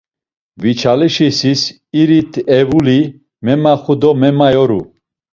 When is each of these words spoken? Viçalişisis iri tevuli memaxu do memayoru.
Viçalişisis 0.61 1.61
iri 2.01 2.19
tevuli 2.33 2.99
memaxu 3.45 3.95
do 4.01 4.11
memayoru. 4.21 4.81